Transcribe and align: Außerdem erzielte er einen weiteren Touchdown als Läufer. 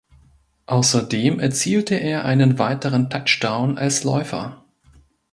Außerdem 0.65 1.37
erzielte 1.39 1.93
er 1.93 2.25
einen 2.25 2.57
weiteren 2.57 3.11
Touchdown 3.11 3.77
als 3.77 4.03
Läufer. 4.03 4.65